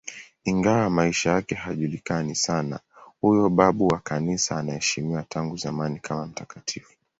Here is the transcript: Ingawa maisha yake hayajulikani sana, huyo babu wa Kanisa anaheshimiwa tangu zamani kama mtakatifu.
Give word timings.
Ingawa 0.43 0.89
maisha 0.89 1.31
yake 1.31 1.55
hayajulikani 1.55 2.35
sana, 2.35 2.79
huyo 3.21 3.49
babu 3.49 3.87
wa 3.87 3.99
Kanisa 3.99 4.57
anaheshimiwa 4.57 5.23
tangu 5.23 5.57
zamani 5.57 5.99
kama 5.99 6.25
mtakatifu. 6.25 6.93